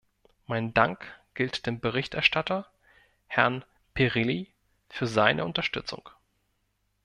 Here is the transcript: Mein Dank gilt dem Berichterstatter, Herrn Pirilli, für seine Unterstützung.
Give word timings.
Mein 0.47 0.73
Dank 0.73 1.05
gilt 1.35 1.67
dem 1.67 1.79
Berichterstatter, 1.79 2.65
Herrn 3.27 3.63
Pirilli, 3.93 4.51
für 4.89 5.05
seine 5.05 5.45
Unterstützung. 5.45 6.09